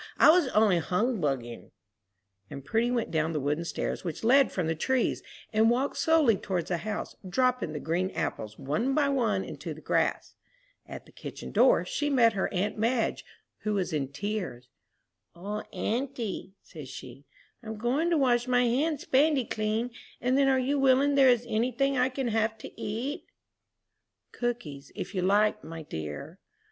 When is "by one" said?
8.95-9.43